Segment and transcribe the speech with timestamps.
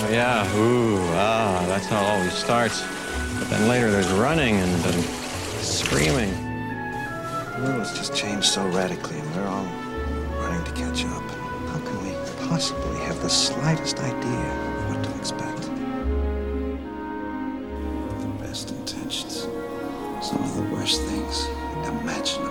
[0.00, 0.56] Oh, yeah.
[0.56, 2.82] Ooh, ah, that's how it always starts.
[3.38, 5.04] But then later there's running and, and
[5.60, 6.30] screaming.
[7.56, 9.66] The world's just changed so radically, and we're all
[10.38, 11.22] running to catch up.
[11.68, 12.14] How can we
[12.48, 15.62] possibly have the slightest idea of what to expect?
[18.20, 19.48] The best intentions.
[20.22, 21.48] Some of the worst things
[21.88, 22.47] imaginable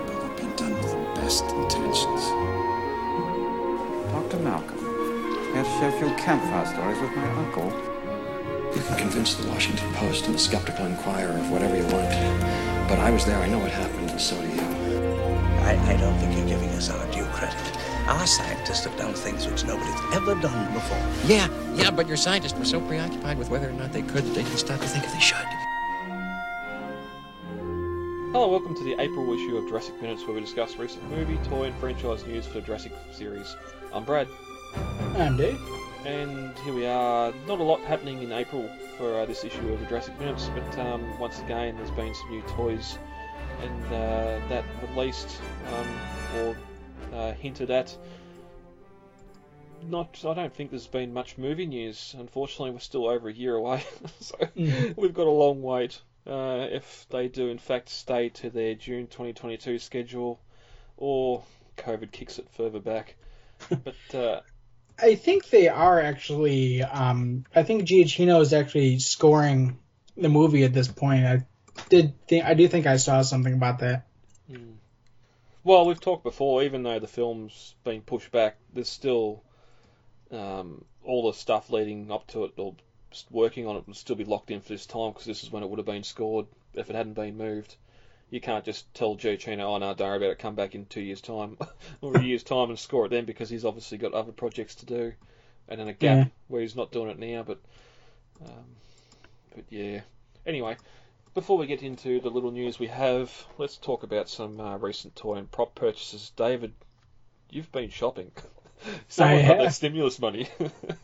[5.79, 7.65] here to share a few campfire stories with my uncle.
[8.75, 12.09] You can convince the Washington Post and the Skeptical Inquirer of whatever you want.
[12.89, 14.61] But I was there, I know what happened, and so do you.
[14.61, 17.59] I, I don't think you're giving us our due credit.
[18.07, 20.97] Our scientists have done things which nobody's ever done before.
[21.25, 24.33] Yeah, yeah, but your scientists were so preoccupied with whether or not they could that
[24.33, 25.37] they didn't stop to think if they should.
[28.31, 31.65] Hello, welcome to the April issue of Jurassic Minutes, where we discuss recent movie, toy,
[31.65, 33.55] and franchise news for the Jurassic series.
[33.91, 34.27] I'm Brad,
[34.75, 35.39] I'm
[36.05, 37.33] and here we are.
[37.47, 40.79] Not a lot happening in April for uh, this issue of the Jurassic Minutes, but
[40.79, 42.97] um, once again, there's been some new toys,
[43.61, 45.41] and uh, that released
[45.73, 45.87] um,
[46.37, 46.55] or
[47.13, 47.95] uh, hinted at.
[49.83, 52.15] Not, I don't think there's been much movie news.
[52.17, 53.83] Unfortunately, we're still over a year away,
[54.19, 54.37] so
[54.95, 56.01] we've got a long wait.
[56.25, 60.39] Uh, if they do in fact stay to their June 2022 schedule,
[60.97, 61.43] or
[61.77, 63.15] COVID kicks it further back.
[63.69, 64.41] But uh,
[64.99, 66.81] I think they are actually.
[66.83, 69.77] Um, I think Giacchino is actually scoring
[70.15, 71.25] the movie at this point.
[71.25, 71.45] I
[71.89, 74.07] did I do think I saw something about that.
[75.63, 79.43] Well, we've talked before, even though the film's been pushed back, there's still
[80.31, 82.75] um, all the stuff leading up to it, or
[83.29, 85.63] working on it, will still be locked in for this time because this is when
[85.63, 87.75] it would have been scored if it hadn't been moved.
[88.29, 91.01] You can't just tell Giacchino, oh no, don't worry about it, come back in two
[91.01, 91.57] years' time
[92.01, 94.85] or a year's time and score it then because he's obviously got other projects to
[94.85, 95.13] do
[95.69, 96.25] and in a gap Yeah.
[96.47, 97.43] where he's not doing it now.
[97.43, 97.59] But,
[98.45, 98.65] um,
[99.55, 100.01] but yeah.
[100.45, 100.75] Anyway,
[101.33, 105.15] before we get into the little news we have, let's talk about some uh, recent
[105.15, 106.31] toy and prop purchases.
[106.35, 106.73] David,
[107.49, 108.31] you've been shopping.
[109.07, 110.47] Someone got their stimulus money.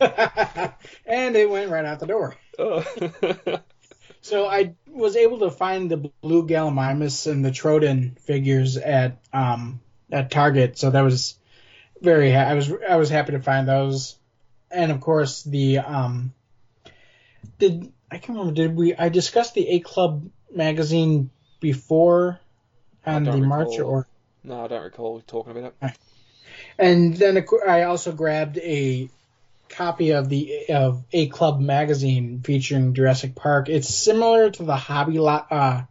[0.00, 2.36] and it went right out the door.
[2.58, 3.60] oh.
[4.24, 9.82] So I was able to find the blue Gallimimus and the Troodon figures at um
[10.10, 10.78] at Target.
[10.78, 11.38] So that was
[12.00, 14.16] very ha- I was I was happy to find those,
[14.70, 16.32] and of course the um
[17.58, 21.28] did I can't remember did we I discussed the A Club magazine
[21.60, 22.40] before
[23.04, 24.08] on the don't March or
[24.42, 25.98] no, I don't recall talking about it.
[26.78, 29.10] and then I also grabbed a
[29.76, 33.68] copy of the of A Club magazine featuring Jurassic Park.
[33.68, 35.82] It's similar to the hobby lot uh,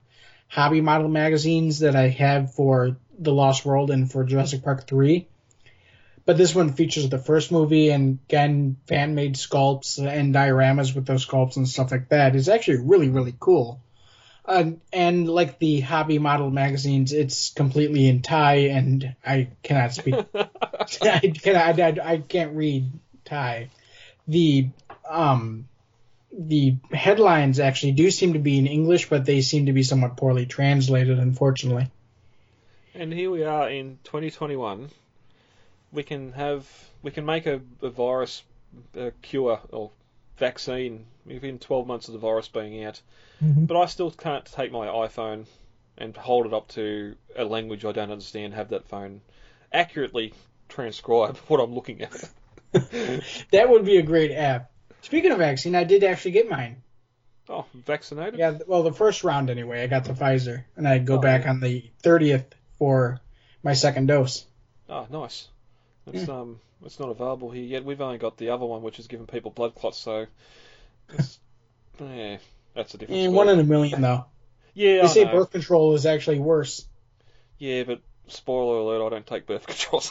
[0.47, 5.27] hobby model magazines that I have for The Lost World and for Jurassic Park 3.
[6.25, 11.05] But this one features the first movie and again fan made sculpts and dioramas with
[11.05, 12.35] those sculpts and stuff like that.
[12.35, 13.81] It's actually really really cool.
[14.45, 20.15] Uh, and like the hobby model magazines, it's completely in Thai, and I cannot speak
[21.01, 22.91] I, can, I, I, I can't read
[23.25, 23.69] Thai.
[24.27, 24.69] The
[25.09, 25.67] um
[26.31, 30.17] the headlines actually do seem to be in English, but they seem to be somewhat
[30.17, 31.91] poorly translated, unfortunately.
[32.95, 34.89] And here we are in 2021.
[35.91, 36.67] We can have
[37.01, 38.43] we can make a, a virus
[38.97, 39.91] uh cure or
[40.37, 43.01] vaccine within 12 months of the virus being out.
[43.67, 45.45] But I still can't take my iPhone
[45.97, 49.21] and hold it up to a language I don't understand, have that phone
[49.73, 50.33] accurately
[50.69, 52.29] transcribe what I'm looking at.
[53.51, 54.71] That would be a great app.
[55.01, 56.81] Speaking of vaccine, I did actually get mine.
[57.49, 58.39] Oh, vaccinated?
[58.39, 59.83] Yeah, well, the first round anyway.
[59.83, 61.49] I got the Pfizer, and I go Oh, back yeah.
[61.49, 62.45] on the 30th
[62.79, 63.19] for
[63.63, 64.45] my second dose.
[64.89, 65.47] Oh, nice.
[66.07, 67.83] It's um, it's not available here yet.
[67.85, 69.97] We've only got the other one, which is giving people blood clots.
[69.97, 70.25] So,
[71.99, 72.37] yeah,
[72.73, 73.21] that's a different.
[73.21, 73.27] Story.
[73.35, 74.25] one in a million, though.
[74.73, 75.31] yeah, They I say know.
[75.31, 76.85] birth control is actually worse.
[77.57, 80.03] Yeah, but spoiler alert, I don't take birth control.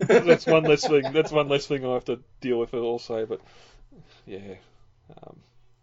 [0.00, 1.12] that's one less thing.
[1.12, 3.26] That's one less thing I have to deal with also.
[3.26, 3.40] But
[4.26, 4.54] yeah.
[5.10, 5.36] Um,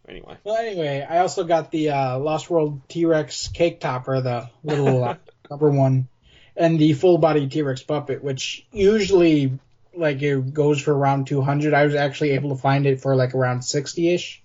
[0.07, 4.50] anyway, Well, anyway, I also got the uh, Lost World T Rex cake topper, the
[4.63, 5.15] little uh,
[5.50, 6.07] rubber one,
[6.55, 9.57] and the full body T Rex puppet, which usually
[9.95, 11.73] like it goes for around 200.
[11.73, 14.41] I was actually able to find it for like around 60 ish,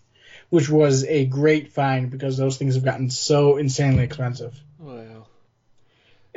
[0.50, 4.58] which was a great find because those things have gotten so insanely expensive.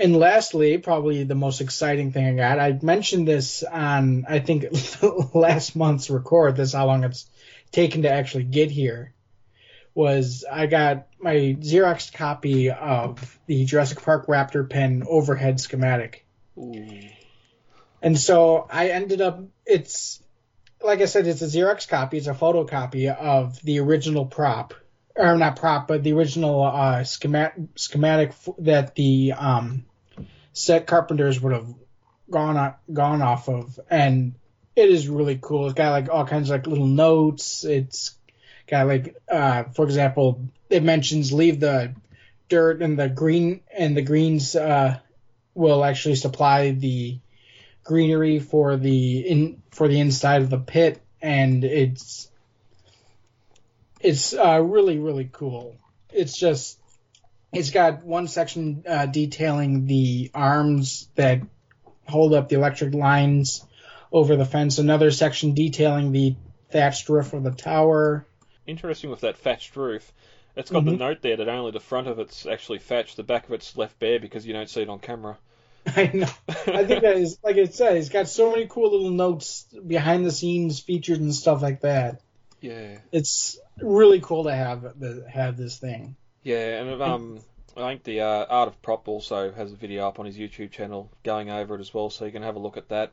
[0.01, 4.65] And lastly, probably the most exciting thing I got, I mentioned this on, I think,
[5.36, 7.30] last month's record, this how long it's
[7.71, 9.13] taken to actually get here,
[9.94, 16.25] was I got my Xerox copy of the Jurassic Park Raptor pen overhead schematic.
[16.57, 16.83] Ooh.
[18.01, 20.24] And so I ended up, it's
[20.83, 22.18] like I said, it's a Xerox copy.
[22.18, 24.74] It's a photocopy of the original prop,
[25.15, 29.86] or not prop, but the original uh, schematic schematic that the um,
[30.53, 31.74] set carpenters would have
[32.30, 34.33] gone on, gone off of, and
[34.75, 35.65] it is really cool.
[35.65, 37.63] It's got like all kinds of like little notes.
[37.63, 38.15] It's
[38.68, 41.94] got like, uh, for example, it mentions leave the
[42.50, 45.00] dirt and the green and the greens uh,
[45.53, 47.19] will actually supply the
[47.83, 52.30] greenery for the in for the inside of the pit, and it's
[54.00, 55.75] it's uh, really really cool.
[56.13, 56.81] It's just
[57.53, 61.42] it's got one section uh, detailing the arms that
[62.07, 63.65] hold up the electric lines
[64.12, 64.77] over the fence.
[64.77, 66.36] Another section detailing the
[66.69, 68.25] thatched roof of the tower.
[68.65, 70.12] Interesting with that thatched roof.
[70.56, 73.45] It's got the note there that only the front of it's actually thatched, the back
[73.45, 75.38] of it's left bare because you don't see it on camera.
[75.88, 76.30] I know.
[76.50, 77.97] I think that is like it said.
[77.97, 82.21] It's got so many cool little notes behind the scenes featured and stuff like that.
[82.59, 83.00] Yeah.
[83.12, 86.15] It's really cool to have the, have this thing.
[86.43, 87.39] Yeah, and um,
[87.75, 90.69] I think the uh, Art of Prop also has a video up on his YouTube
[90.71, 93.11] channel going over it as well, so you can have a look at that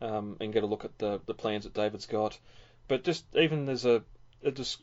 [0.00, 2.38] um, and get a look at the the plans that David's got.
[2.86, 4.04] But just even there's a
[4.44, 4.76] a, des-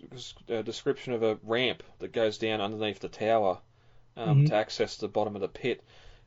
[0.50, 3.60] a description of a ramp that goes down underneath the tower
[4.18, 4.48] um, Mhm.
[4.48, 5.82] to access the bottom of the pit,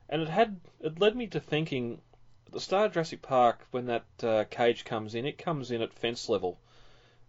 [0.09, 2.01] and it had it led me to thinking
[2.47, 5.83] at the start of Jurassic Park when that uh, cage comes in, it comes in
[5.83, 6.59] at fence level,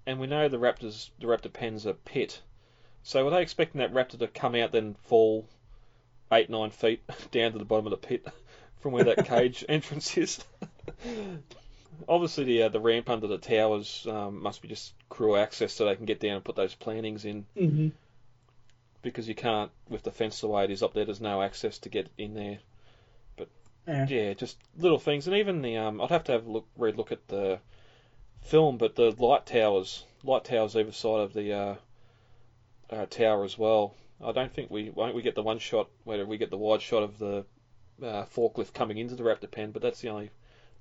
[0.06, 2.42] and we know the raptors the raptor pen's a pit.
[3.08, 5.48] So were they expecting that raptor to come out then fall
[6.32, 8.26] eight nine feet down to the bottom of the pit
[8.80, 10.44] from where that cage entrance is?
[12.10, 15.86] Obviously, the uh, the ramp under the towers um, must be just crew access so
[15.86, 17.90] they can get down and put those plantings in Mm-hmm.
[19.04, 21.06] because you can't with the fence the way it is up there.
[21.06, 22.58] There's no access to get in there.
[23.38, 23.50] But
[23.88, 24.08] Yeah.
[24.08, 26.98] yeah, just little things, and even the um, I'd have to have a look, read
[26.98, 27.60] look at the
[28.42, 31.76] film, but the light towers, light towers either side of the uh,
[32.90, 33.96] uh, tower as well.
[34.24, 36.82] I don't think we won't we get the one shot where we get the wide
[36.82, 37.46] shot of the
[38.02, 40.32] uh, forklift coming into the raptor pen, but that's the only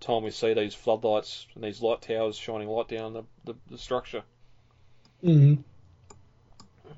[0.01, 3.79] time we see these floodlights and these light towers shining light down the, the, the
[3.79, 4.23] structure.
[5.23, 5.63] Mm-hmm.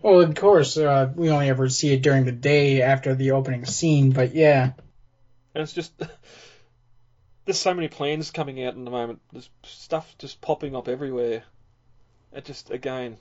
[0.03, 3.65] Well, of course, uh, we only ever see it during the day after the opening
[3.65, 4.73] scene, but yeah.
[5.55, 5.93] And it's just
[7.45, 9.21] there's so many plans coming out in the moment.
[9.33, 11.45] There's stuff just popping up everywhere.
[12.33, 13.17] It just again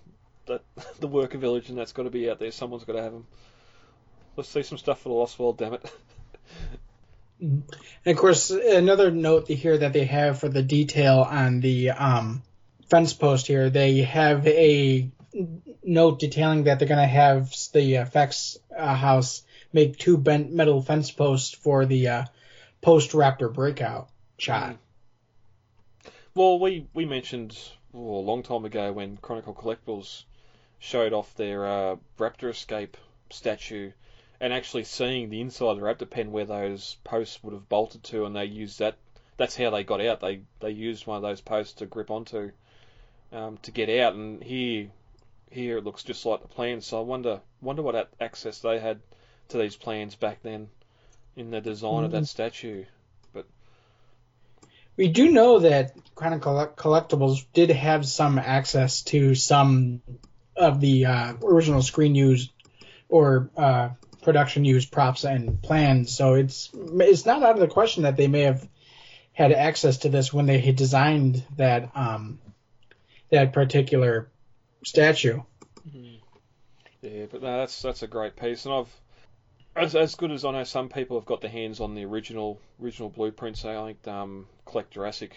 [0.48, 0.62] that
[1.00, 2.52] the worker village and that's got to be out there.
[2.52, 3.28] Someone's got to have them.
[4.36, 5.92] Let's see some stuff for the Lost World, damn it.
[7.40, 7.64] And
[8.06, 12.44] of course, another note here that they have for the detail on the um,
[12.90, 15.10] fence post here, they have a
[15.84, 19.44] note detailing that they're going to have the effects uh, house
[19.74, 22.26] make two bent metal fence posts for the uh,
[22.82, 24.78] post Raptor breakout shot.
[26.34, 27.58] Well, we we mentioned
[27.94, 30.24] a long time ago when Chronicle Collectibles
[30.86, 32.96] showed off their uh, Raptor Escape
[33.32, 33.92] statue,
[34.40, 38.04] and actually seeing the inside of the Raptor pen where those posts would have bolted
[38.04, 38.96] to, and they used that.
[39.38, 40.22] That's how they got out.
[40.22, 42.52] They they used one of those posts to grip onto
[43.34, 44.90] um, to get out, and here
[45.50, 46.86] here it looks just like the plans.
[46.86, 49.00] So I wonder wonder what access they had
[49.50, 50.70] to these plans back then
[51.36, 52.86] in the design of that statue.
[53.34, 53.46] But
[54.96, 60.02] we do know that Chronicle Collectibles did have some access to some
[60.56, 62.52] of the uh, original screen used
[63.10, 63.90] or uh,
[64.22, 68.28] production used props and plans, so it's it's not out of the question that they
[68.28, 68.68] may have
[69.34, 72.40] had access to this when they designed that um,
[73.30, 74.30] that particular
[74.84, 75.42] statue.
[77.02, 79.02] Yeah, but no, that's that's a great piece, and I've
[79.76, 82.60] as as good as I know some people have got their hands on the original
[82.82, 83.64] original blueprints.
[83.66, 85.36] I think um, Collect Jurassic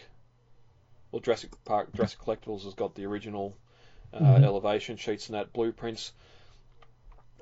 [1.12, 3.56] or Jurassic Park Jurassic Collectibles has got the original
[4.12, 4.44] uh, Mhm.
[4.44, 6.12] elevation sheets and that blueprints.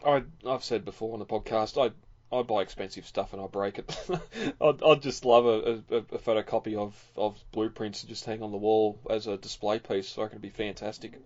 [0.05, 1.93] I I've said before on the podcast I.
[2.33, 3.97] I buy expensive stuff and I break it.
[4.61, 8.51] I'd, I'd just love a, a, a photocopy of, of blueprints to just hang on
[8.51, 10.19] the wall as a display piece.
[10.19, 11.21] I reckon it'd be fantastic.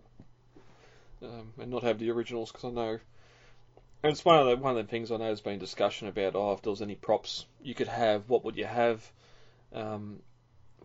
[1.23, 2.99] Um, and not have the originals because I know
[4.03, 6.35] and it's one of the one of the things I know there's been discussion about.
[6.35, 9.11] Oh, if there was any props you could have, what would you have?
[9.73, 10.21] Um,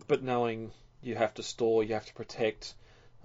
[0.06, 0.72] but knowing
[1.02, 2.74] you have to store, you have to protect.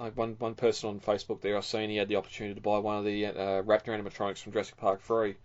[0.02, 2.80] Like one one person on Facebook there, I've seen he had the opportunity to buy
[2.80, 5.36] one of the uh, Raptor animatronics from Jurassic Park 3,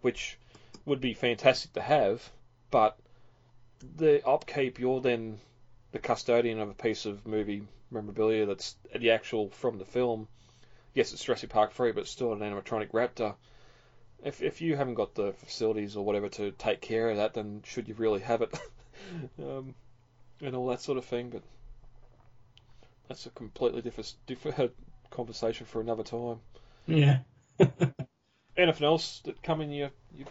[0.00, 0.38] which
[0.86, 2.28] would be fantastic to have.
[2.70, 2.98] But
[3.96, 5.38] the upkeep, you're then
[5.92, 10.28] the custodian of a piece of movie memorabilia that's the actual from the film.
[10.94, 13.34] Yes, it's Jurassic Park 3, but it's still an animatronic Raptor
[14.26, 17.62] if if you haven't got the facilities or whatever to take care of that, then
[17.64, 18.58] should you really have it,
[19.38, 19.74] um,
[20.40, 21.30] and all that sort of thing.
[21.30, 21.42] But
[23.08, 24.72] that's a completely different different
[25.10, 26.38] conversation for another time.
[26.86, 27.18] Yeah.
[28.56, 30.26] Anything else that come in your your,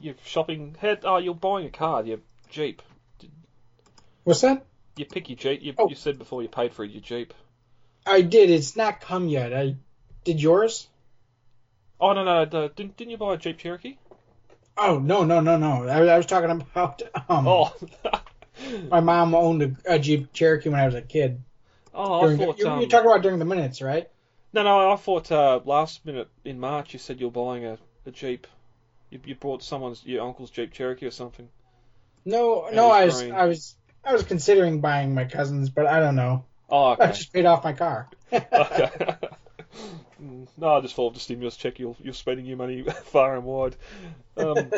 [0.00, 1.00] your shopping head?
[1.04, 2.18] Oh, you're buying a car, your
[2.50, 2.82] Jeep.
[4.24, 4.64] What's that?
[4.96, 5.62] You pick your Jeep.
[5.62, 5.88] You, Oh.
[5.88, 7.34] you said before you paid for it, your Jeep.
[8.06, 8.50] I did.
[8.50, 9.52] It's not come yet.
[9.52, 9.76] I
[10.24, 10.88] did yours.
[12.00, 13.96] Oh no no, the, didn't didn't you buy a Jeep Cherokee?
[14.76, 15.86] Oh no no no no!
[15.88, 17.46] I, I was talking about um.
[17.46, 17.74] Oh.
[18.88, 21.42] My mom owned a, a Jeep Cherokee when I was a kid.
[21.94, 22.58] Oh, I During the- thought.
[22.58, 24.08] you, um, you're talking about during the minutes, right?
[24.52, 28.10] No, no, I thought uh, last minute in March you said you're buying a, a
[28.10, 28.46] Jeep.
[29.10, 31.48] You, you bought someone's your uncle's Jeep Cherokee or something.
[32.24, 33.34] No, It no, I was, green.
[33.34, 33.74] I was,
[34.04, 36.44] I was considering buying my cousin's, but I don't know.
[36.70, 37.04] Oh, okay.
[37.04, 38.08] I just paid off my car.
[38.32, 39.16] okay.
[40.56, 41.78] No, I just thought the stimulus check.
[41.80, 43.76] You're you're spending your money far and wide.
[44.36, 44.70] Um,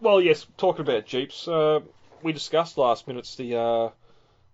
[0.00, 1.80] well, yes, talking about Jeeps, uh,
[2.22, 3.88] we discussed last minutes the uh,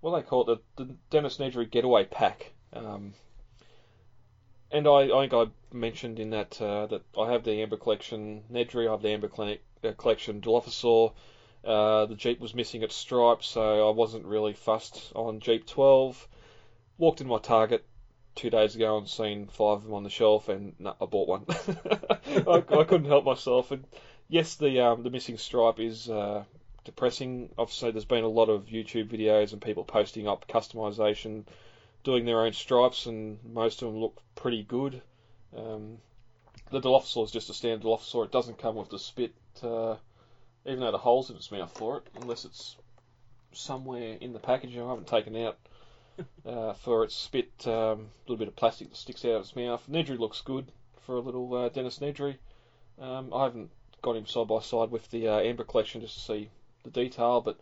[0.01, 2.53] what do they call it, the, the Dennis Nedry Getaway Pack.
[2.73, 3.15] Um,
[4.71, 8.45] and I, I think I mentioned in that uh, that I have the Amber Collection
[8.53, 11.13] Nedry, I have the Amber Cl- uh, Collection Dilophosaur.
[11.65, 16.29] Uh, the Jeep was missing its stripes, so I wasn't really fussed on Jeep 12.
[16.99, 17.85] Walked in my Target
[18.37, 21.47] two days ago and seen five of them on the shelf, and I bought one.
[21.49, 23.73] I, I couldn't help myself.
[23.73, 23.85] And
[24.29, 26.45] yes, the um, the missing stripe is uh,
[26.87, 27.51] depressing.
[27.59, 31.45] Obviously, there's been a lot of YouTube videos and people posting up customization,
[32.05, 35.03] doing their own stripes, and most of them look pretty good.
[35.55, 35.99] Um,
[36.71, 38.25] the Dilophosaur is just a standard Dilophosaur.
[38.25, 39.97] It doesn't come with the spit, uh,
[40.65, 42.77] even though the holes in its mouth for it, unless it's
[43.53, 45.59] somewhere in the packaging I haven't taken out
[46.47, 49.57] uh, for its spit, um, a little bit of plastic that sticks out of its
[49.57, 49.83] mouth.
[49.91, 52.37] Nedry looks good for a little uh, Dennis Nedry.
[52.99, 53.71] Um, I haven't
[54.03, 56.51] got him side by side with the uh, Amber collection just to see
[56.87, 57.59] the detail, but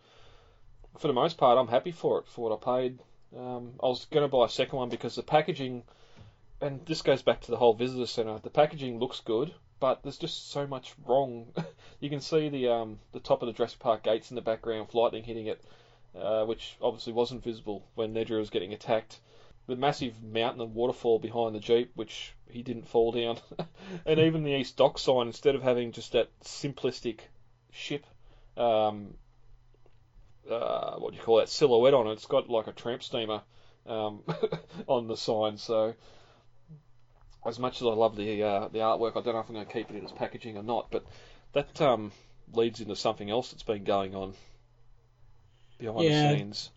[0.97, 2.99] for the most part, I'm happy for it for what I paid.
[3.37, 5.83] Um, I was going to buy a second one because the packaging,
[6.61, 8.39] and this goes back to the whole visitor centre.
[8.41, 11.47] The packaging looks good, but there's just so much wrong.
[11.99, 14.93] you can see the um, the top of the Jurassic Park gates in the background,
[14.93, 15.61] lightning hitting it
[16.19, 19.19] uh, which obviously wasn't visible when Nedry was getting attacked.
[19.67, 23.39] The massive mountain and waterfall behind the Jeep, which he didn't fall down.
[24.05, 27.19] and even the East Dock sign, instead of having just that simplistic
[27.71, 28.05] ship,
[28.57, 29.13] um,
[30.49, 33.41] uh, what do you call that, silhouette on it, it's got like a tramp steamer
[33.85, 34.23] um,
[34.87, 35.57] on the sign.
[35.57, 35.93] So,
[37.45, 39.65] as much as I love the uh, the artwork, I don't know if I'm going
[39.65, 41.05] to keep it in its packaging or not, but
[41.53, 42.11] that um,
[42.53, 44.33] leads into something else that's been going on
[45.77, 46.31] behind Yeah.
[46.31, 46.69] the scenes.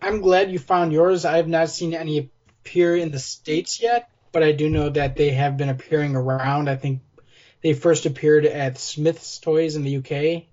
[0.00, 1.24] I'm glad you found yours.
[1.24, 2.30] I have not seen any
[2.64, 6.68] appear in the states yet, but I do know that they have been appearing around.
[6.68, 7.00] I think
[7.62, 10.44] they first appeared at Smith's Toys in the UK.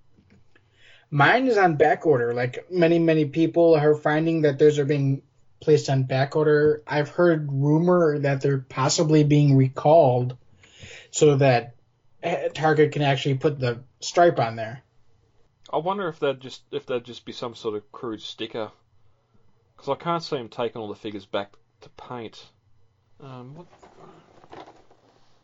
[1.11, 2.33] Mine is on back order.
[2.33, 5.23] Like many, many people are finding that theirs are being
[5.59, 6.83] placed on back order.
[6.87, 10.37] I've heard rumor that they're possibly being recalled
[11.11, 11.75] so that
[12.21, 14.83] eh, Target can actually put the stripe on there.
[15.71, 18.71] I wonder if they'd just if they'd just be some sort of crude sticker,
[19.75, 22.43] because I can't see them taking all the figures back to paint.
[23.21, 23.67] Um, what,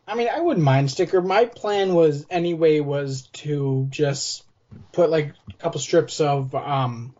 [0.06, 1.20] I mean, I wouldn't mind sticker.
[1.20, 4.44] My plan was anyway was to just
[4.92, 7.14] put like a couple strips of um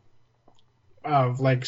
[1.05, 1.66] of like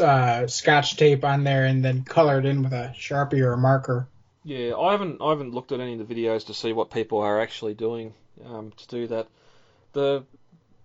[0.00, 3.58] uh, scotch tape on there and then color it in with a sharpie or a
[3.58, 4.08] marker.
[4.44, 7.18] yeah, I haven't I haven't looked at any of the videos to see what people
[7.20, 8.12] are actually doing
[8.44, 9.28] um, to do that.
[9.92, 10.24] The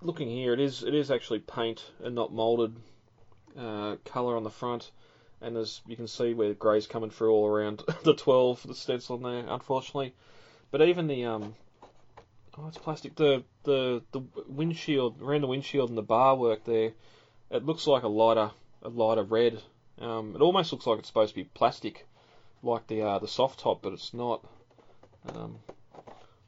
[0.01, 2.75] looking here, it is it is actually paint and not molded
[3.57, 4.91] uh, color on the front,
[5.41, 9.15] and as you can see where grey's coming through all around the 12, the stencil
[9.17, 10.13] on there, unfortunately.
[10.71, 11.55] But even the um,
[12.57, 13.15] oh, it's plastic.
[13.15, 16.91] The the the windshield around the windshield and the bar work there,
[17.49, 18.51] it looks like a lighter
[18.81, 19.61] a lighter red.
[19.99, 22.05] Um, it almost looks like it's supposed to be plastic,
[22.61, 24.45] like the uh, the soft top, but it's not.
[25.33, 25.59] Um,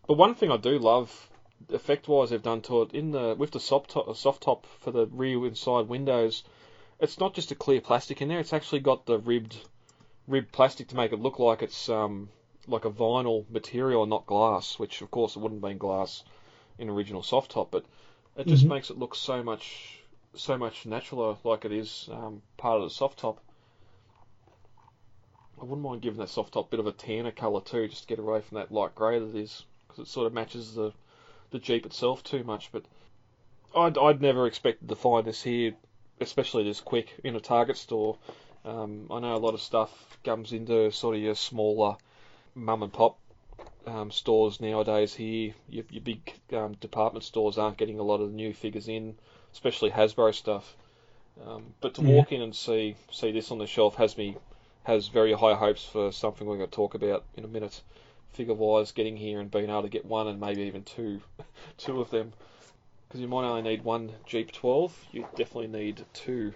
[0.08, 1.30] but one thing I do love
[1.70, 4.92] effect wise they've done to it in the with the soft top, soft top for
[4.92, 6.44] the rear inside windows.
[7.00, 9.56] It's not just a clear plastic in there; it's actually got the ribbed
[10.28, 12.30] ribbed plastic to make it look like it's um
[12.68, 14.78] like a vinyl material and not glass.
[14.78, 16.24] Which of course it wouldn't have been glass
[16.78, 17.86] in original soft top, but
[18.36, 18.70] it just Mhm.
[18.70, 20.04] makes it look so much
[20.36, 23.40] so much natural like it is um, part of the soft top.
[25.58, 28.04] I wouldn't mind giving that soft top a bit of a tanner colour too, just
[28.04, 30.76] to get away from that light grey that it is, because it sort of matches
[30.76, 30.92] the
[31.52, 32.72] the Jeep itself too much.
[32.72, 32.84] But
[33.76, 35.76] I'd I'd never expected to find this here,
[36.20, 38.18] especially this quick in a Target store.
[38.66, 41.98] Um, I know a lot of stuff comes into sort of your smaller
[42.56, 43.18] mum and pop
[43.86, 45.14] um, stores nowadays.
[45.16, 48.88] Here, your, your big um, department stores aren't getting a lot of the new figures
[48.88, 49.16] in,
[49.54, 50.76] especially Hasbro stuff.
[51.46, 52.08] Um, but to Yeah.
[52.14, 54.38] walk in and see see this on the shelf has me
[54.84, 57.82] has very high hopes for something we're going to talk about in a minute.
[58.34, 61.22] Figure wise, getting here and being able to get one and maybe even two,
[61.78, 62.34] two of them,
[63.10, 65.08] because you might only need one Jeep 12.
[65.12, 66.54] You definitely need two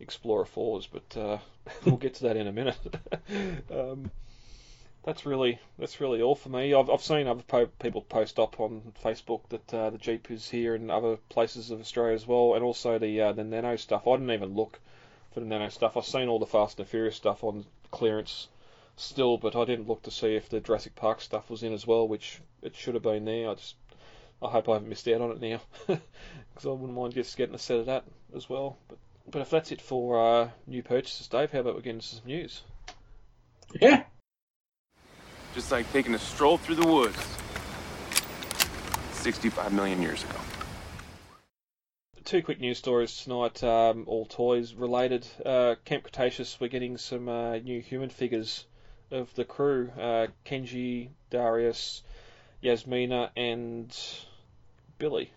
[0.00, 1.38] Explorer 4s, but uh,
[1.86, 2.78] we'll get to that in a minute.
[3.72, 4.10] um,
[5.02, 6.74] that's really that's really all for me.
[6.74, 10.50] I've, I've seen other po- people post up on Facebook that uh, the Jeep is
[10.50, 14.06] here in other places of Australia as well, and also the uh, the Nano stuff.
[14.06, 14.78] I didn't even look
[15.32, 15.96] for the Nano stuff.
[15.96, 18.48] I've seen all the Fast and Furious stuff on clearance
[18.96, 21.86] still, but I didn't look to see if the Jurassic Park stuff was in as
[21.86, 23.48] well, which it should have been there.
[23.48, 23.76] I just
[24.42, 27.54] I hope I haven't missed out on it now, because I wouldn't mind just getting
[27.54, 28.04] a set of that
[28.34, 28.78] as well.
[28.88, 28.98] But
[29.30, 32.26] but if that's it for uh, new purchases, Dave, how about we get into some
[32.26, 32.62] news?
[33.80, 34.04] Yeah.
[35.54, 37.18] Just like taking a stroll through the woods.
[39.12, 40.38] 65 million years ago.
[42.24, 45.26] Two quick news stories tonight, um, all toys related.
[45.44, 48.66] Uh, Camp Cretaceous, we're getting some uh, new human figures
[49.10, 52.02] of the crew uh, Kenji, Darius,
[52.62, 53.96] Yasmina, and
[54.98, 55.32] Billy.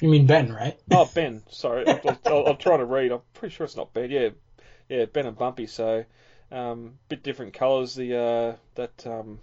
[0.00, 0.78] You mean Ben, right?
[0.90, 1.86] Oh, Ben, sorry.
[1.86, 3.12] I, I, I'm trying to read.
[3.12, 4.10] I'm pretty sure it's not Ben.
[4.10, 4.30] Yeah,
[4.88, 5.66] yeah, Ben and Bumpy.
[5.66, 6.04] So,
[6.50, 7.94] um, bit different colours.
[7.94, 9.40] The uh, that um,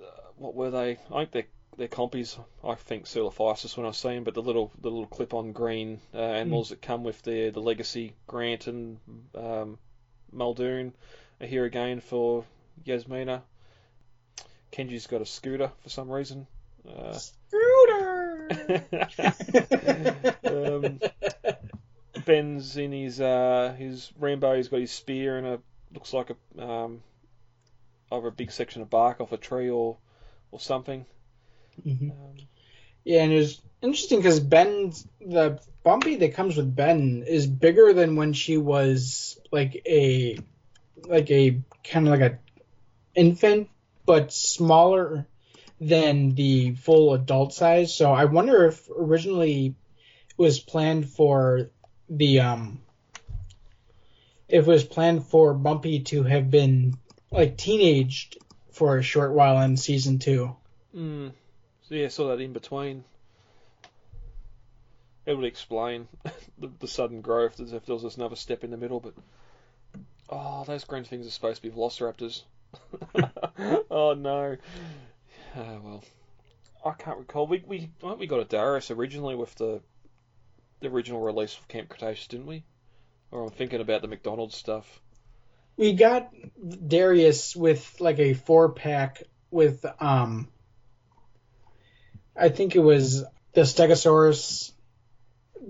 [0.00, 0.98] uh, what were they?
[1.12, 2.38] I think they're they're compies.
[2.64, 6.18] I think Coelophysis when I see them, but the little the little clip-on green uh,
[6.18, 8.98] animals that come with the the Legacy Grant and
[9.34, 9.78] um,
[10.32, 10.94] Muldoon
[11.40, 12.44] are here again for
[12.84, 13.42] Yasmina.
[14.76, 16.46] Kenji's got a scooter for some reason.
[16.86, 18.48] Uh, Scooter.
[20.44, 21.00] um,
[22.24, 24.56] Ben's in his uh, his Rambo.
[24.56, 25.60] He's got his spear and a
[25.94, 27.02] looks like a um,
[28.12, 29.96] either a big section of bark off a tree or
[30.50, 31.06] or something.
[31.84, 32.10] Mhm.
[32.10, 32.36] Um,
[33.04, 37.92] Yeah, and it was interesting because Ben's the Bumpy that comes with Ben is bigger
[37.92, 40.38] than when she was like a
[41.04, 42.38] like a kind of like a
[43.14, 43.68] infant,
[44.06, 45.26] but smaller
[45.80, 47.94] than the full adult size.
[47.94, 49.74] So I wonder if originally
[50.30, 51.70] it was planned for
[52.08, 52.80] the um
[54.48, 56.94] if it was planned for Bumpy to have been
[57.30, 58.38] like teenaged
[58.70, 60.54] for a short while in season two.
[60.94, 61.32] mm,
[61.88, 63.04] so yeah, saw that in between.
[65.24, 66.06] It would explain
[66.58, 69.14] the, the sudden growth as if there was another step in the middle, but
[70.28, 72.42] oh, those green things are supposed to be velociraptors.
[73.90, 74.56] oh no.
[75.56, 76.04] Oh well.
[76.84, 77.46] I can't recall.
[77.46, 79.80] We we I think we got a Darius originally with the
[80.80, 82.64] the original release of Camp Cretaceous, didn't we?
[83.30, 85.00] Or I'm thinking about the McDonald's stuff.
[85.76, 86.32] we got
[86.88, 90.48] Darius with like a four pack with um
[92.36, 93.24] I think it was
[93.54, 94.72] the Stegosaurus,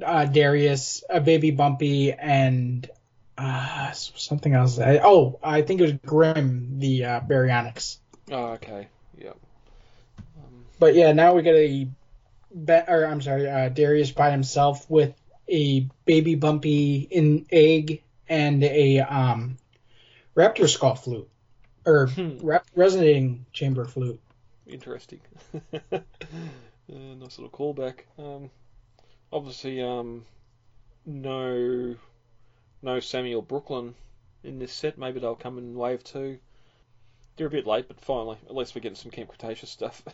[0.05, 2.91] uh, Darius, a baby Bumpy, and
[3.39, 4.79] uh, something else.
[4.79, 7.99] I, oh, I think it was Grim, the uh, Baryonyx.
[8.31, 8.89] Oh, okay.
[9.19, 9.37] Yep.
[10.39, 11.89] Um, But yeah, now we get a,
[12.65, 15.15] be- or I'm sorry, uh, Darius by himself with
[15.49, 19.57] a baby Bumpy in egg and a um,
[20.35, 21.29] raptor skull flute,
[21.85, 22.51] or Hmm.
[22.75, 24.21] resonating chamber flute.
[24.67, 25.21] interesting.
[25.93, 25.99] uh,
[26.89, 28.01] nice little callback.
[28.19, 28.51] Um,
[29.33, 30.25] obviously, um,
[31.05, 31.95] no,
[32.87, 33.95] no Samuel Brooklyn
[34.45, 34.97] in this set.
[34.97, 36.39] Maybe they'll come in wave two.
[37.37, 40.03] They're a bit late, but finally, at least we're getting some Camp Cretaceous stuff.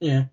[0.00, 0.26] Yeah.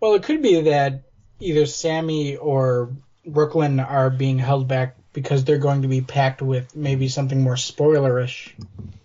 [0.00, 1.04] Well, it could be that
[1.38, 2.90] either Sammy or
[3.24, 7.54] Brooklyn are being held back because they're going to be packed with maybe something more
[7.54, 8.50] spoilerish.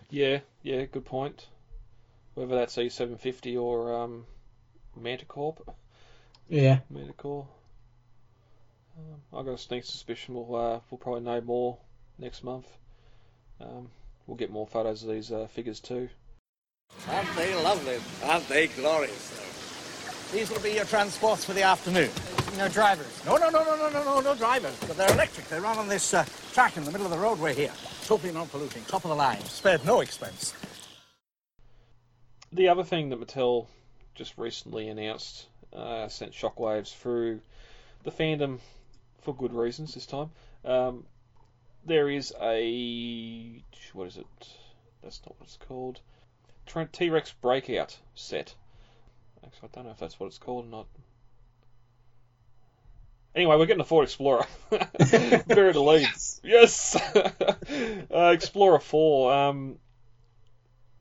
[0.09, 1.45] yeah, yeah, good point.
[2.33, 4.25] Whether that's E750 or um,
[4.99, 5.57] Manticorp.
[6.49, 6.79] Yeah.
[6.89, 7.47] Manticore.
[8.97, 11.77] Um, I've got a sneak suspicion we'll uh, we'll probably know more
[12.21, 12.67] next month.
[13.59, 13.89] Um,
[14.27, 16.07] we'll get more photos of these uh, figures too.
[17.09, 17.97] Aren't they lovely?
[18.23, 20.29] Aren't they glorious?
[20.31, 22.09] These will be your transports for the afternoon.
[22.57, 23.25] No drivers.
[23.25, 24.77] No, no, no, no, no, no, no, no drivers.
[24.87, 25.47] But they're electric.
[25.49, 27.71] They run on this uh, track in the middle of the roadway here.
[28.05, 28.83] Totally non-polluting.
[28.85, 29.41] Top of the line.
[29.41, 30.53] Spared no expense.
[32.53, 33.67] The other thing that Mattel
[34.15, 37.39] just recently announced uh, sent shockwaves through
[38.03, 38.59] the fandom
[39.21, 40.29] for good reasons this time.
[40.65, 41.05] Um,
[41.85, 43.63] there is a
[43.93, 44.25] what is it?
[45.03, 45.99] That's not what it's called.
[46.91, 48.55] T Rex Breakout set.
[49.43, 50.87] Actually, I don't know if that's what it's called or not.
[53.33, 54.45] Anyway, we're getting a Ford Explorer.
[54.69, 56.07] Buried the lead.
[56.43, 56.95] Yes.
[58.13, 59.33] uh, Explorer Four.
[59.33, 59.79] Um,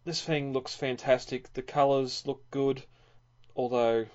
[0.05, 1.53] this thing looks fantastic.
[1.53, 2.83] The colours look good,
[3.55, 4.07] although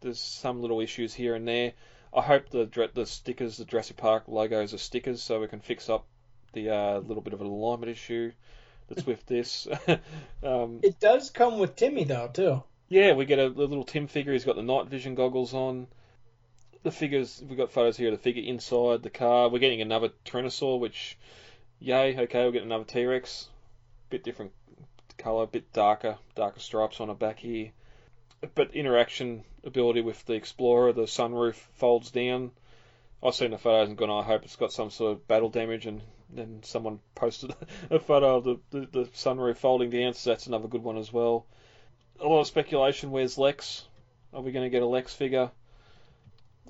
[0.00, 1.72] there's some little issues here and there.
[2.12, 5.88] I hope the the stickers, the Jurassic Park logos are stickers, so we can fix
[5.88, 6.06] up
[6.52, 8.32] the uh, little bit of an alignment issue
[8.88, 9.66] that's with this.
[10.42, 12.62] um, It does come with Timmy though too.
[12.88, 14.32] yeah, we get a, a little Tim figure.
[14.32, 15.86] He's got the night vision goggles on.
[16.82, 19.48] The figures, we've got photos here of the figure inside the car.
[19.50, 21.18] We're getting another Tyrannosaur, which,
[21.78, 23.48] yay, okay, we're getting another T Rex.
[24.08, 24.52] Bit different
[25.18, 27.72] colour, bit darker, darker stripes on the back here.
[28.54, 32.50] But interaction ability with the Explorer, the sunroof folds down.
[33.22, 35.84] I've seen the photos and gone, I hope it's got some sort of battle damage,
[35.84, 36.00] and
[36.32, 37.54] then someone posted
[37.90, 41.12] a photo of the, the, the sunroof folding down, so that's another good one as
[41.12, 41.46] well.
[42.20, 43.84] A lot of speculation, where's Lex?
[44.32, 45.50] Are we going to get a Lex figure?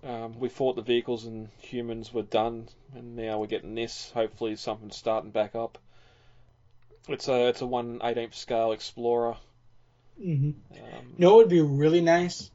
[0.02, 4.10] Um, we thought the vehicles and humans were done, and now we're getting this.
[4.14, 5.78] Hopefully, something's starting back up.
[7.08, 9.36] It's a it's a one eighteenth scale Explorer.
[10.18, 10.50] Mm-hmm.
[10.72, 12.50] Um, You know what would be really nice?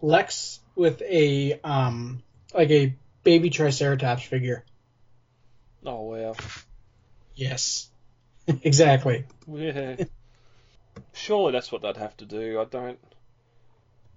[0.00, 2.22] Lex with a um
[2.54, 4.64] like a baby Triceratops figure.
[5.86, 6.34] Oh wow,
[7.34, 7.90] Yes.
[8.62, 9.24] exactly.
[9.48, 9.96] yeah.
[11.12, 12.60] Surely that's what they'd have to do.
[12.60, 12.98] I don't.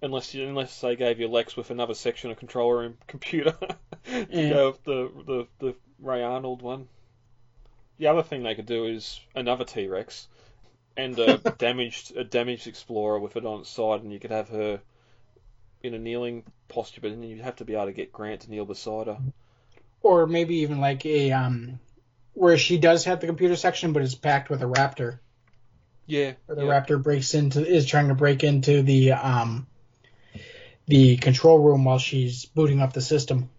[0.02, 3.52] Unless you, unless they gave you Lex with another section of control room computer
[4.06, 4.50] to Yeah.
[4.50, 6.88] go with the, the the Ray Arnold one.
[7.98, 10.28] The other thing they could do is another T Rex
[10.98, 14.50] and a damaged a damaged Explorer with it on its side, and you could have
[14.50, 14.82] her
[15.82, 18.52] in a kneeling posture, but then you'd have to be able to get Grant to
[18.52, 19.18] kneel beside her.
[20.06, 21.80] Or maybe even like a um
[22.34, 25.20] where she does have the computer section but is packed with a raptor.
[26.06, 26.80] Yeah, Where the yeah.
[26.80, 29.68] raptor breaks into is trying to break into the um
[30.88, 33.50] the control room while she's booting up the system.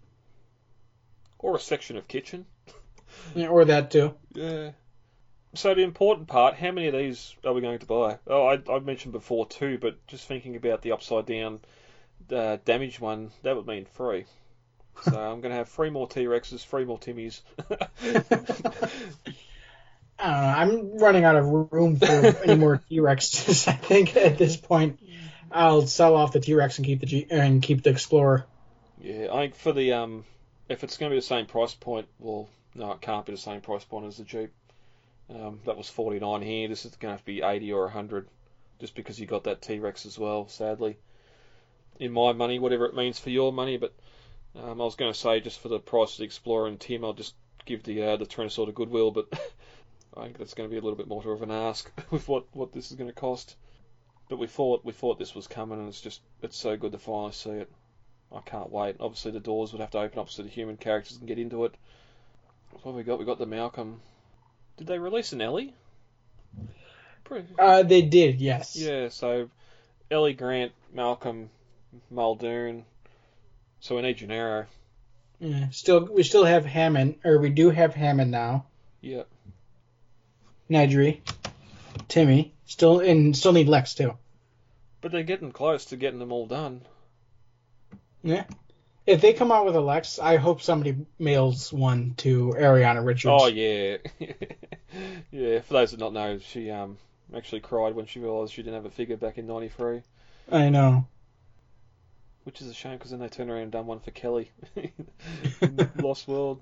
[1.39, 2.45] or a section of kitchen.
[3.35, 4.13] Yeah, Or that too.
[4.33, 4.71] Yeah.
[5.53, 8.19] So the important part, how many of these are we going to buy?
[8.27, 11.59] Oh, I, I mentioned before too, but just thinking about the upside down
[12.31, 14.25] uh, damaged one, that would mean three.
[15.01, 17.41] So I'm going to have three more T Rexes, three more Timmies.
[20.19, 20.47] I don't know.
[20.47, 23.67] I'm running out of room for any more T Rexes.
[23.67, 24.99] I think at this point,
[25.51, 28.45] I'll sell off the T Rex and keep the G- and keep the Explorer.
[28.99, 30.25] yeah, I think for the um,
[30.69, 33.37] if it's going to be the same price point, well, no, it can't be the
[33.37, 34.51] same price point as the Jeep.
[35.29, 36.67] Um, that was 49 here.
[36.69, 38.27] This is going to have to be 80 or 100,
[38.79, 40.47] just because you got that T Rex as well.
[40.47, 40.97] Sadly,
[41.99, 43.93] in my money, whatever it means for your money, but
[44.63, 47.03] um, I was going to say just for the price of the Explorer and Tim,
[47.05, 49.27] I'll just give the uh, the Tyrannosaur to Goodwill, but
[50.17, 52.45] I think that's going to be a little bit more of an ask with what,
[52.53, 53.55] what this is going to cost.
[54.29, 56.97] But we thought we thought this was coming, and it's just it's so good to
[56.97, 57.71] finally see it.
[58.31, 58.97] I can't wait.
[58.99, 61.63] Obviously, the doors would have to open up so the human characters can get into
[61.63, 61.73] it.
[62.71, 63.19] What have we got?
[63.19, 64.01] We got the Malcolm.
[64.75, 65.73] Did they release an Ellie?
[67.23, 68.75] Pretty, Uh, they did, yes.
[68.75, 69.49] yeah, so
[70.11, 71.49] Ellie Grant, Malcolm,
[72.09, 72.85] Muldoon.
[73.79, 74.65] So we need Gennaro.
[75.39, 78.65] Yeah, Still, we still have Hammond, or we do have Hammond now.
[79.01, 79.27] Yep.
[80.69, 81.21] Nedry,
[82.07, 84.17] Timmy, still, and still need Lex too.
[85.01, 86.81] But they're getting close to getting them all done.
[88.23, 88.45] Yeah.
[89.05, 93.41] If they come out with a Lex, I hope somebody mails one to Ariana Richards.
[93.41, 93.97] Oh yeah,
[95.31, 95.59] yeah.
[95.61, 96.97] For those that not know, she um
[97.33, 100.01] actually cried when she realised she didn't have a figure back in '93,
[100.51, 101.07] I know.
[102.47, 104.49] Which is a shame because then they turned around and done one for Kelly,
[105.97, 106.61] Lost World.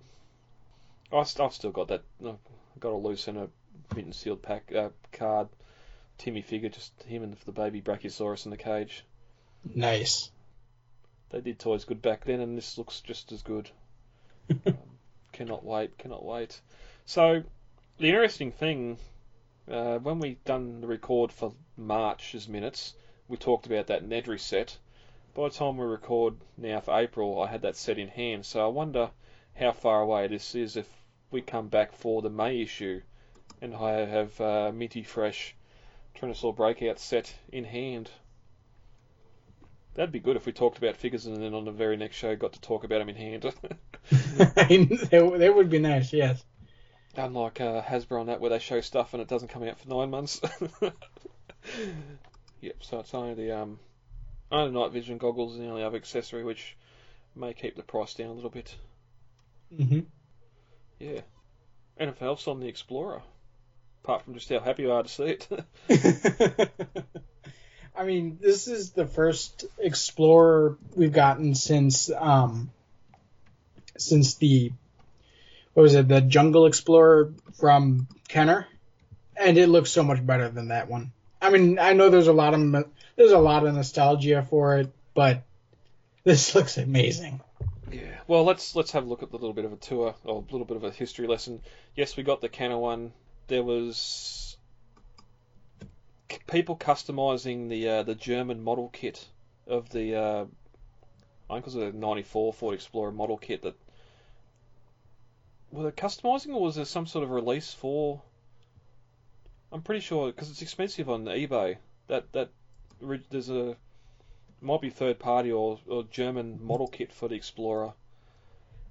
[1.13, 2.01] I st- I've still got that.
[2.25, 2.39] I've
[2.79, 3.49] got a loose in a
[3.93, 5.47] mint and sealed pack uh, card.
[6.17, 9.05] Timmy figure, just him and the baby Brachiosaurus in the cage.
[9.75, 10.31] Nice.
[11.29, 13.69] They did toys good back then, and this looks just as good.
[14.65, 14.77] um,
[15.33, 16.59] cannot wait, cannot wait.
[17.05, 17.43] So,
[17.99, 18.97] the interesting thing,
[19.69, 22.95] uh, when we done the record for March's minutes,
[23.27, 24.79] we talked about that Nedry set.
[25.35, 28.63] By the time we record now for April, I had that set in hand, so
[28.63, 29.11] I wonder
[29.53, 30.87] how far away this is if
[31.29, 33.01] we come back for the May issue
[33.61, 35.53] and I have uh, minty fresh
[36.15, 38.09] Tyrannosaur Breakout set in hand.
[39.95, 42.33] That'd be good if we talked about figures and then on the very next show
[42.37, 43.43] got to talk about them in hand.
[44.11, 46.45] that, that would be nice, yes.
[47.17, 49.89] Unlike uh, Hasbro on that, where they show stuff and it doesn't come out for
[49.89, 50.39] nine months.
[52.61, 53.79] yep, so it's only the um,
[54.51, 56.75] only night vision goggles and the only other accessory, which
[57.35, 58.75] may keep the price down a little bit.
[59.75, 60.01] hmm
[60.99, 61.21] Yeah.
[61.97, 63.21] Anything else on the Explorer?
[64.03, 65.47] Apart from just how happy you are to see it.
[67.97, 72.69] I mean, this is the first Explorer we've gotten since um
[73.97, 74.71] since the
[75.73, 78.67] what was it, the Jungle Explorer from Kenner,
[79.35, 81.11] and it looks so much better than that one.
[81.41, 84.91] I mean, I know there's a lot of there's a lot of nostalgia for it,
[85.13, 85.43] but
[86.23, 87.41] this looks amazing.
[87.91, 88.19] Yeah.
[88.27, 90.51] Well, let's let's have a look at a little bit of a tour or a
[90.51, 91.61] little bit of a history lesson.
[91.95, 93.13] Yes, we got the Kenner one.
[93.47, 94.57] There was
[96.47, 99.25] people customizing the uh, the German model kit
[99.67, 100.45] of the uh,
[101.49, 103.75] I think it was a '94 Ford Explorer model kit that
[105.71, 108.21] were they customizing or was there some sort of release for?
[109.71, 111.77] I'm pretty sure because it's expensive on eBay.
[112.07, 112.49] That that
[113.01, 113.75] there's a
[114.61, 117.93] might be third party or, or German model kit for the Explorer.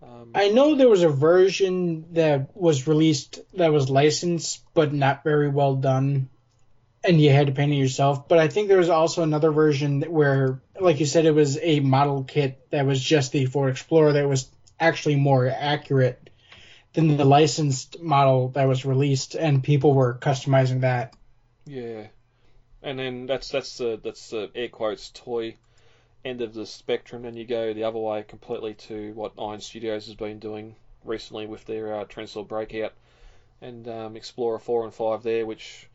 [0.02, 5.24] Um, I know there was a version that was released that was licensed but not
[5.24, 6.28] very well done,
[7.02, 8.28] and you had to paint it yourself.
[8.28, 11.58] But I think there was also another version that where, like you said, it was
[11.60, 16.30] a model kit that was just the Ford Explorer that was actually more accurate
[16.92, 21.14] than the licensed model that was released, and people were customizing that.
[21.66, 22.08] Yeah,
[22.84, 25.56] and then that's that's the that's the air quotes toy
[26.24, 27.22] end of the spectrum.
[27.22, 31.46] Then you go the other way completely to what Iron Studios has been doing recently
[31.46, 32.92] with their uh, Breakout
[33.60, 35.88] and um, Explorer four and five there, which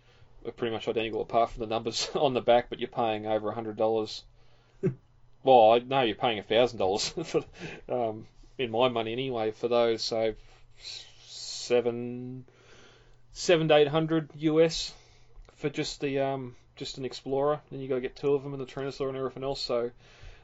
[0.45, 3.49] are pretty much identical apart from the numbers on the back, but you're paying over
[3.49, 4.23] a hundred dollars.
[5.43, 7.43] well, I know you're paying a thousand dollars for
[7.87, 8.25] um,
[8.57, 10.03] in my money anyway for those.
[10.03, 10.33] So
[11.27, 12.45] seven
[13.31, 14.91] seven to eight hundred US
[15.57, 17.59] for just the um just an Explorer.
[17.69, 19.61] Then you got to get two of them in the Tyrannosaur and everything else.
[19.61, 19.91] So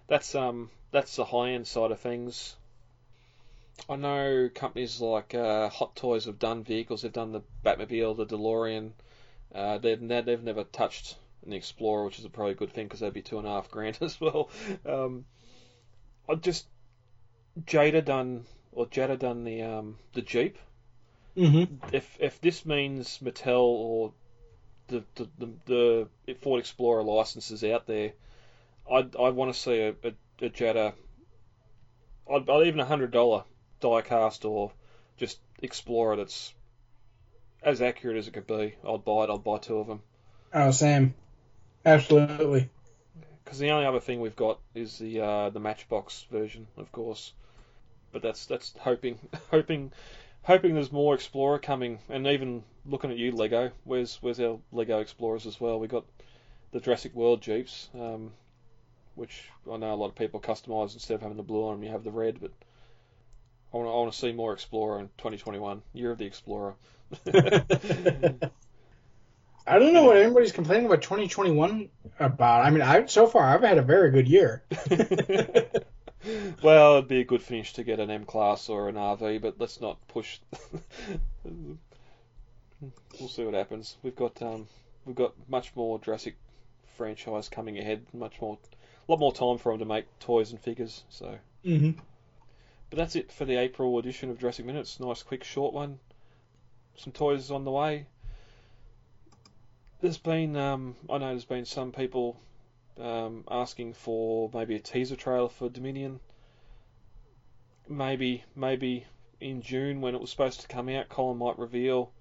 [0.07, 2.55] that's um that's the high end side of things.
[3.89, 7.01] I know companies like uh, Hot Toys have done vehicles.
[7.01, 8.91] They've done the Batmobile, the DeLorean.
[9.53, 12.99] Uh, they've ne- they've never touched an Explorer, which is a probably good thing because
[13.01, 14.49] that'd be two and a half grand as well.
[14.85, 15.25] Um,
[16.29, 16.67] I just
[17.65, 20.57] Jada done or Jada done the um the Jeep
[21.37, 21.93] Mm-hmm.
[21.93, 24.13] if if this means Mattel or
[24.87, 28.13] the the, the, the Ford Explorer licenses out there,
[28.91, 30.93] I'd I want to see a, a, a Jada.
[32.31, 33.43] I'd, I'd even a hundred dollar
[33.81, 34.71] diecast or
[35.17, 36.53] just Explorer that's
[37.63, 38.75] as accurate as it could be.
[38.87, 39.29] I'd buy it.
[39.29, 40.01] I'd buy two of them.
[40.53, 41.15] Oh, same.
[41.85, 42.69] Absolutely.
[43.43, 47.33] Because the only other thing we've got is the uh, the Matchbox version, of course.
[48.11, 49.19] But that's that's hoping
[49.51, 49.91] hoping
[50.43, 53.71] hoping there's more Explorer coming, and even looking at you, Lego.
[53.83, 55.79] Where's where's our Lego Explorers as well?
[55.79, 56.05] We got
[56.71, 58.31] the Jurassic World Jeeps, um,
[59.15, 61.83] which I know a lot of people customise instead of having the blue on them,
[61.83, 62.39] you have the red.
[62.39, 62.51] But
[63.73, 66.75] I want to I want to see more Explorer in 2021, year of the Explorer.
[69.67, 72.65] I don't know what anybody's complaining about 2021 about.
[72.65, 74.63] I mean, I so far I've had a very good year.
[76.61, 79.55] well, it'd be a good finish to get an M class or an RV, but
[79.57, 80.39] let's not push.
[82.81, 83.97] We'll see what happens.
[84.03, 84.67] We've got um,
[85.05, 86.35] we've got much more Jurassic
[86.97, 88.05] franchise coming ahead.
[88.13, 88.57] Much more,
[89.07, 91.03] a lot more time for them to make toys and figures.
[91.09, 91.99] So, Mm-hmm.
[92.89, 94.99] but that's it for the April edition of Jurassic Minutes.
[94.99, 95.99] Nice, quick, short one.
[96.97, 98.05] Some toys on the way.
[100.01, 102.39] There's been, um, I know there's been some people
[102.99, 106.19] um, asking for maybe a teaser trailer for Dominion.
[107.89, 109.05] Maybe, maybe
[109.41, 112.11] in June when it was supposed to come out, Colin might reveal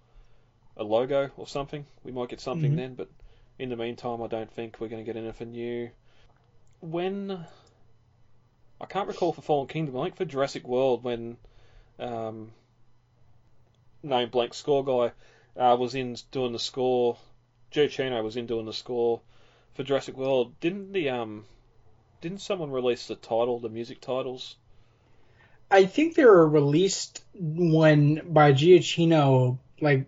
[0.76, 1.87] a logo or something.
[2.02, 2.76] We might get something Mhm.
[2.76, 3.08] then, but
[3.58, 5.90] in the meantime, I don't think we're going to get anything new.
[6.80, 7.46] When
[8.80, 11.37] I can't recall for Fallen Kingdom, I think for Jurassic World when
[11.98, 12.52] um,
[14.02, 15.12] name blank score guy
[15.60, 17.16] uh, was in doing the score.
[17.70, 19.20] Giacchino was in doing the score
[19.74, 20.58] for Jurassic World.
[20.60, 21.44] Didn't the um,
[22.20, 24.56] didn't someone release the title, the music titles?
[25.70, 30.06] I think they were released when by Giacchino, like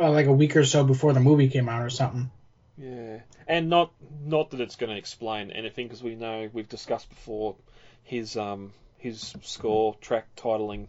[0.00, 2.30] uh, like a week or so before the movie came out or something.
[2.76, 3.92] Yeah, and not
[4.24, 7.56] not that it's going to explain anything because we know we've discussed before
[8.02, 10.88] his um his score track titling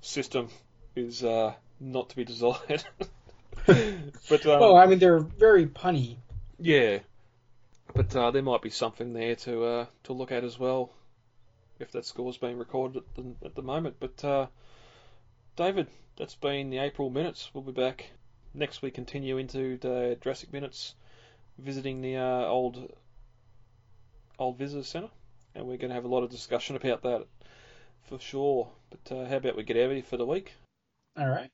[0.00, 0.48] system
[0.94, 2.84] is uh not to be desired.
[3.66, 6.16] but um, well, I mean they're very punny.
[6.60, 6.98] yeah,
[7.94, 10.92] but uh, there might be something there to uh, to look at as well
[11.78, 13.96] if that score's being recorded at the, at the moment.
[14.00, 14.46] But uh,
[15.56, 17.50] David, that's been the April minutes.
[17.52, 18.10] We'll be back
[18.56, 20.94] next we Continue into the Jurassic minutes,
[21.58, 22.92] visiting the uh, old
[24.38, 25.10] old visitor centre,
[25.54, 27.26] and we're going to have a lot of discussion about that
[28.02, 28.68] for sure.
[28.90, 30.54] But uh, how about we get out of here for the week?
[31.16, 31.50] All right.